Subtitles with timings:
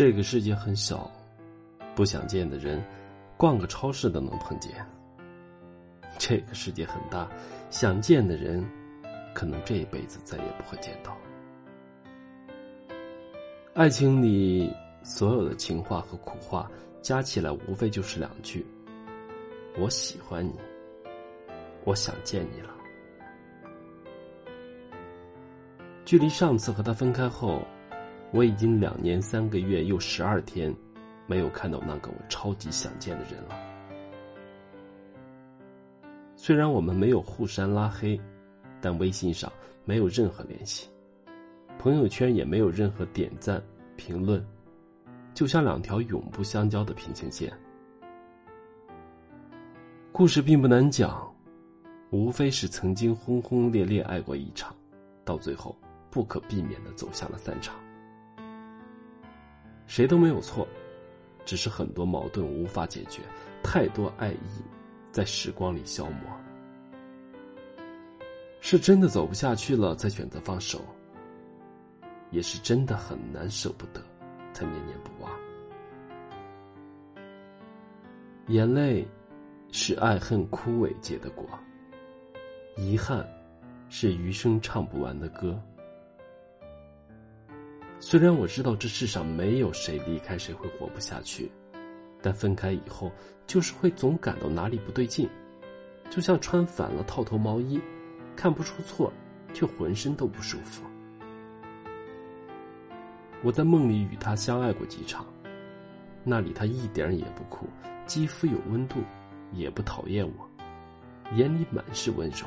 [0.00, 1.10] 这个世界很小，
[1.94, 2.82] 不想见的人，
[3.36, 4.72] 逛个超市都能碰见。
[6.18, 7.30] 这个世界很大，
[7.68, 8.66] 想见的人，
[9.34, 11.14] 可能这一辈子再也不会见到。
[13.74, 16.66] 爱情里所有的情话和苦话
[17.02, 18.64] 加起来，无非就是两句
[19.78, 20.54] ：“我喜欢你，
[21.84, 22.70] 我想见你了。”
[26.06, 27.62] 距离上次和他分开后，
[28.32, 30.74] 我已经两年三个月又十二天，
[31.26, 33.56] 没有看到那个我超级想见的人了。
[36.36, 38.18] 虽然我们没有互删拉黑，
[38.80, 39.52] 但微信上
[39.84, 40.88] 没有任何联系，
[41.78, 43.62] 朋友圈也没有任何点赞
[43.96, 44.44] 评论，
[45.34, 47.52] 就像两条永不相交的平行线。
[50.12, 51.34] 故事并不难讲，
[52.10, 54.74] 无非是曾经轰轰烈烈爱过一场，
[55.24, 55.76] 到最后。
[56.12, 57.76] 不可避免的走向了散场，
[59.90, 60.68] 谁都没有错，
[61.44, 63.22] 只是很多矛盾无法解决，
[63.60, 64.62] 太多爱意
[65.10, 66.30] 在时光里消磨，
[68.60, 70.80] 是真的走不下去了才选择放手，
[72.30, 74.00] 也是真的很难舍不得
[74.52, 75.32] 才念念不忘。
[78.46, 79.04] 眼泪
[79.72, 81.44] 是爱恨枯萎结的果，
[82.76, 83.28] 遗憾
[83.88, 85.60] 是余生唱不完的歌。
[88.02, 91.52] 虽然我知道这世上没有谁离开谁会活不下去，
[92.22, 93.12] 但分开以后
[93.46, 95.28] 就是会总感到哪里不对劲，
[96.08, 97.78] 就像穿反了套头毛衣，
[98.34, 99.12] 看不出错，
[99.52, 100.82] 却浑身都不舒服。
[103.42, 105.26] 我在梦里与他相爱过几场，
[106.24, 107.68] 那里他一点也不酷，
[108.06, 109.00] 肌肤有温度，
[109.52, 110.50] 也不讨厌我，
[111.36, 112.46] 眼里满是温柔。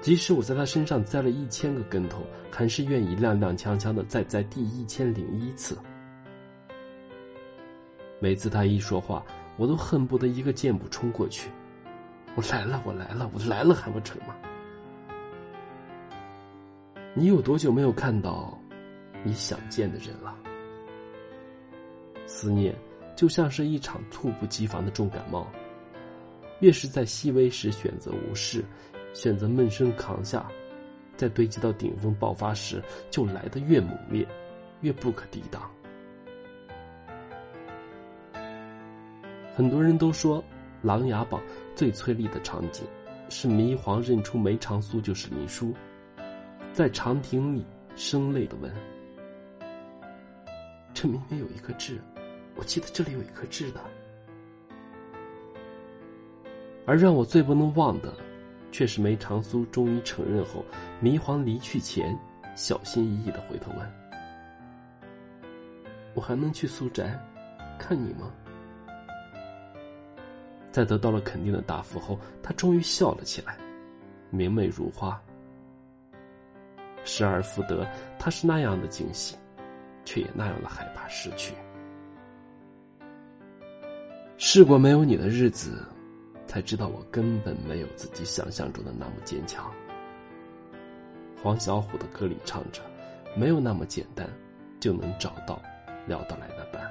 [0.00, 5.76] 即使我在他身上栽了一千个跟头，还是愿意踉踉跄跄的再栽第一千零一次。
[8.20, 9.24] 每次他一说话，
[9.56, 11.50] 我都恨不得一个箭步冲过去。
[12.34, 14.34] 我来了，我来了，我来了，还不成吗？
[17.14, 18.56] 你有多久没有看到
[19.24, 20.36] 你想见的人了？
[22.26, 22.74] 思念
[23.16, 25.46] 就像是一场猝不及防的重感冒，
[26.60, 28.64] 越是在细微时选择无视。
[29.16, 30.46] 选择闷声扛下，
[31.16, 34.28] 在堆积到顶峰爆发时，就来得越猛烈，
[34.82, 35.70] 越不可抵挡。
[39.54, 40.38] 很多人都说，
[40.82, 41.40] 《琅琊榜》
[41.74, 42.84] 最催泪的场景，
[43.30, 45.72] 是霓凰认出梅长苏就是林殊，
[46.74, 47.64] 在长亭里
[47.96, 48.70] 声泪的问
[50.92, 51.98] ：“这明明有一颗痣，
[52.54, 53.80] 我记得这里有一颗痣的。”
[56.84, 58.12] 而让我最不能忘的。
[58.76, 60.62] 却是梅长苏终于承认后，
[61.02, 62.14] 霓凰离去前，
[62.54, 63.92] 小心翼翼的回头问
[66.12, 67.18] ：“我还能去苏宅，
[67.78, 68.30] 看你吗？”
[70.70, 73.56] 在得到了肯定的答复后，他终于笑了起来，
[74.28, 75.18] 明媚如花。
[77.02, 79.38] 失而复得，他是那样的惊喜，
[80.04, 81.54] 却也那样的害怕失去。
[84.36, 85.82] 试过没有你的日子。
[86.46, 89.70] 才知道我根本没有自己想象中的那么坚强。
[91.42, 92.80] 黄小琥的歌里唱着
[93.36, 94.28] ：“没有那么简单，
[94.80, 95.60] 就能找到
[96.06, 96.82] 聊得来的伴。”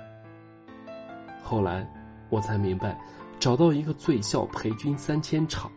[1.41, 1.87] 后来
[2.29, 2.97] 我才明白，
[3.39, 5.71] 找到一个醉笑陪君三千场，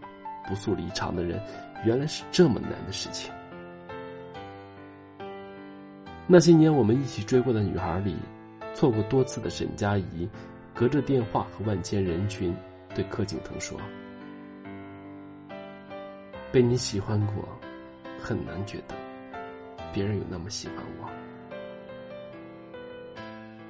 [0.47, 1.41] 不诉离场的人，
[1.85, 3.33] 原来是这么难的事情。
[6.27, 8.17] 那些年我们一起追过的女孩里，
[8.75, 10.29] 错过多次的沈佳宜，
[10.75, 12.55] 隔着电话和万千人群。
[12.99, 13.79] 对柯景腾说
[16.51, 17.49] ：“被你喜欢过，
[18.19, 18.97] 很难觉得
[19.93, 21.09] 别人有那么喜欢我。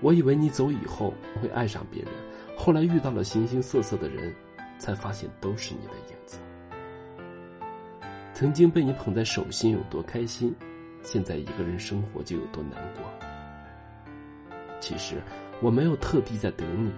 [0.00, 1.12] 我以为你走以后
[1.43, 2.11] 会爱上别人，
[2.56, 4.34] 后来遇到了形形色色的人，
[4.78, 6.39] 才发现都是你的影子。
[8.33, 10.56] 曾经被你捧在手心有多开心，
[11.03, 13.04] 现在一个人生活就有多难过。
[14.80, 15.21] 其实
[15.60, 16.91] 我没有特地在等你。”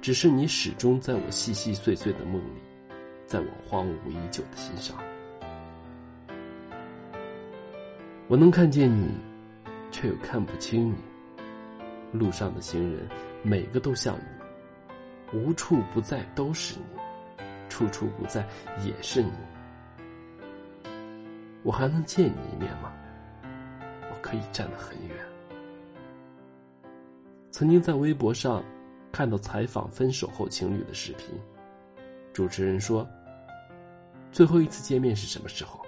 [0.00, 2.60] 只是你始终在我细细碎碎的梦里，
[3.26, 4.96] 在我荒芜已久的心上。
[8.26, 9.10] 我能看见你，
[9.90, 10.96] 却又看不清你。
[12.18, 13.06] 路上的行人，
[13.42, 18.48] 每个都像你，无处不在都是你，处处不在
[18.82, 19.30] 也是你。
[21.62, 22.90] 我还能见你一面吗？
[24.10, 25.16] 我可以站得很远。
[27.50, 28.64] 曾经在微博上。
[29.12, 31.38] 看到采访分手后情侣的视频，
[32.32, 33.06] 主持人说
[34.32, 35.80] ：“最后一次见面是什么时候？”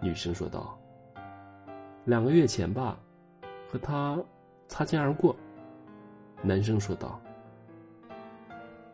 [0.00, 0.78] 女生说道
[2.04, 2.98] ：“两个月前吧，
[3.70, 4.18] 和他
[4.68, 5.34] 擦肩而过。
[6.42, 7.20] 男生说道：“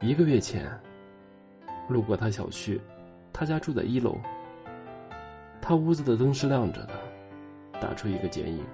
[0.01, 0.69] 一个月前，
[1.89, 2.81] 路过他小区，
[3.33, 4.17] 他家住在一楼。
[5.61, 6.95] 他屋子的灯是亮着的，
[7.81, 8.65] 打出一个剪影，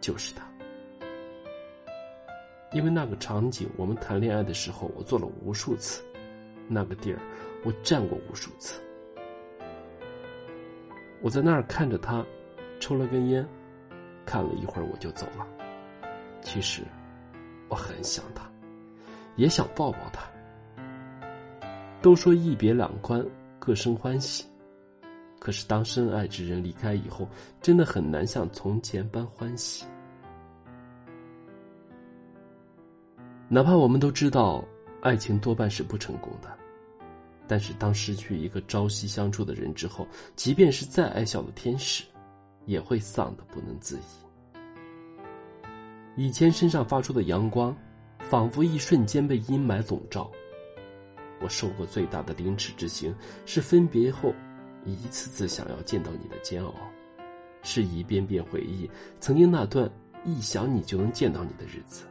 [0.00, 0.51] 就是他。
[2.72, 6.02] 因为那个场景，我们谈恋爱的时候，我做了无数次，
[6.68, 7.18] 那个地儿，
[7.64, 8.80] 我站过无数次。
[11.20, 12.24] 我在那儿看着他，
[12.80, 13.46] 抽了根烟，
[14.24, 15.46] 看了一会儿我就走了。
[16.40, 16.82] 其实。”
[17.68, 18.44] 我很想他，
[19.36, 20.22] 也想抱抱他。
[22.02, 23.24] 都说一别两宽，
[23.58, 24.44] 各生欢喜。
[25.40, 27.26] 可是当深爱之人离开以后，
[27.62, 29.86] 真的很难像从前般欢喜。
[33.54, 34.64] 哪怕我们都知道，
[35.02, 36.48] 爱情多半是不成功的，
[37.46, 42.02] 但是当失去一个朝夕相处的人之后，即便是再爱笑的天使，
[42.64, 44.00] 也会丧得不能自已。
[46.16, 47.76] 以前身上发出的阳光，
[48.20, 50.30] 仿佛一瞬间被阴霾笼罩。
[51.42, 53.14] 我受过最大的凌迟之刑，
[53.44, 54.34] 是分别后
[54.86, 56.72] 一次次想要见到你的煎熬，
[57.62, 58.90] 是一遍遍回忆
[59.20, 59.92] 曾经那段
[60.24, 62.06] 一想你就能见到你的日子。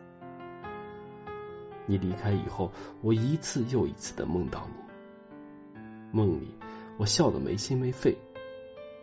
[1.92, 2.72] 你离开以后，
[3.02, 5.78] 我一次又一次的梦到你。
[6.10, 6.56] 梦里，
[6.98, 8.18] 我笑得没心没肺，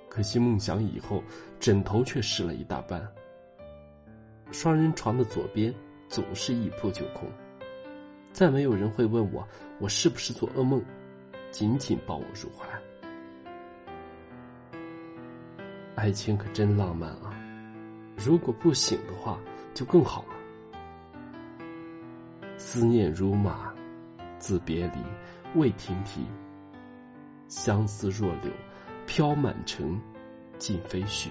[0.08, 1.22] 可惜梦想以后，
[1.60, 3.06] 枕头却湿了一大半。
[4.52, 5.74] 双人床的左边
[6.08, 7.30] 总是一扑就空，
[8.32, 9.46] 再没有人会问我
[9.78, 10.82] 我是不是做噩梦，
[11.50, 12.66] 紧紧抱我入怀。
[15.94, 17.38] 爱情可真浪漫啊！
[18.16, 19.38] 如果不醒的话，
[19.74, 20.37] 就更好了。
[22.58, 23.72] 思念如马，
[24.38, 24.98] 自别离
[25.54, 26.26] 未停蹄。
[27.46, 28.50] 相思若柳，
[29.06, 29.98] 飘满城，
[30.58, 31.28] 尽飞絮。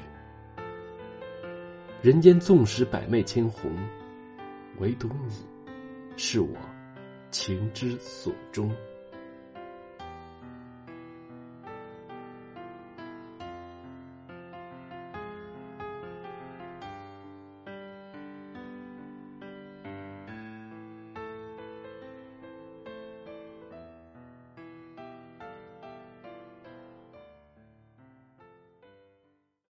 [2.01, 3.69] 人间纵使百媚千红，
[4.79, 5.45] 唯独你，
[6.15, 6.55] 是我
[7.29, 8.71] 情之所钟。